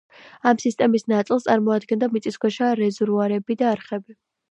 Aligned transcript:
ამ 0.51 0.59
სისტემის 0.63 1.05
ნაწილს 1.13 1.45
წარმოადგენდა 1.49 2.11
მიწისქვეშა 2.17 2.73
რეზერვუარები 2.83 3.63
და 3.65 3.73
არხები. 3.77 4.21